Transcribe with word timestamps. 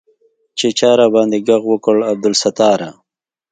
چې 0.57 0.67
چا 0.79 0.89
راباندې 0.99 1.37
ږغ 1.47 1.63
وکړ 1.71 1.95
عبدالستاره. 2.11 2.89